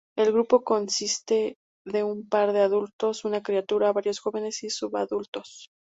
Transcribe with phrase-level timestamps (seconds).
[0.17, 5.69] El grupo consiste de un par de adultos, una criatura, varios jóvenes y subadultos.